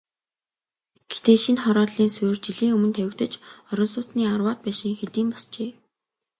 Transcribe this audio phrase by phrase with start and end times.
[1.09, 3.33] Гэхдээ шинэ хорооллын суурь жилийн өмнө тавигдаж,
[3.71, 5.71] орон сууцны арваад байшин хэдийн босжээ.